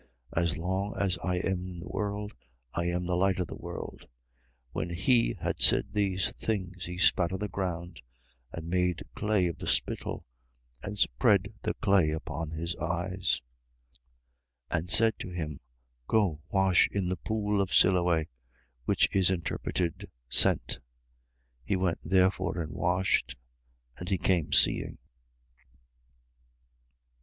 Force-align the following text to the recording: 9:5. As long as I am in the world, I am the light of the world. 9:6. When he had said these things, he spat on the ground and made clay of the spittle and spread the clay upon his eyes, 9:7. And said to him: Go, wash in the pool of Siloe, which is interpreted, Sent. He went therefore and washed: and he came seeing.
9:5. 0.35 0.41
As 0.43 0.57
long 0.57 0.95
as 0.97 1.17
I 1.23 1.35
am 1.35 1.45
in 1.67 1.77
the 1.79 1.87
world, 1.87 2.33
I 2.73 2.85
am 2.85 3.05
the 3.05 3.15
light 3.15 3.39
of 3.39 3.45
the 3.45 3.55
world. 3.55 4.05
9:6. 4.69 4.69
When 4.71 4.89
he 4.89 5.35
had 5.39 5.61
said 5.61 5.93
these 5.93 6.31
things, 6.31 6.85
he 6.85 6.97
spat 6.97 7.31
on 7.31 7.37
the 7.37 7.47
ground 7.47 8.01
and 8.51 8.67
made 8.67 9.03
clay 9.13 9.45
of 9.45 9.59
the 9.59 9.67
spittle 9.67 10.25
and 10.81 10.97
spread 10.97 11.53
the 11.61 11.75
clay 11.75 12.09
upon 12.09 12.49
his 12.49 12.75
eyes, 12.77 13.43
9:7. 14.71 14.79
And 14.79 14.89
said 14.89 15.19
to 15.19 15.29
him: 15.29 15.59
Go, 16.07 16.41
wash 16.49 16.87
in 16.91 17.07
the 17.07 17.15
pool 17.17 17.61
of 17.61 17.71
Siloe, 17.71 18.25
which 18.85 19.15
is 19.15 19.29
interpreted, 19.29 20.09
Sent. 20.27 20.79
He 21.63 21.75
went 21.75 21.99
therefore 22.03 22.57
and 22.57 22.71
washed: 22.73 23.35
and 23.99 24.09
he 24.09 24.17
came 24.17 24.51
seeing. 24.51 24.97